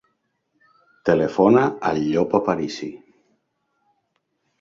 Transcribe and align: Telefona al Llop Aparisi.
Telefona 1.09 1.61
al 1.89 1.99
Llop 2.05 2.33
Aparisi. 2.39 2.89